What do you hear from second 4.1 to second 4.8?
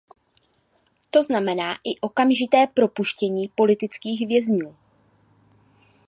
vězňů.